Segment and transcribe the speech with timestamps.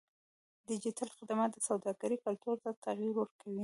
[0.67, 3.59] ډیجیټل خدمات د سوداګرۍ کلتور ته تغیر ورکوي.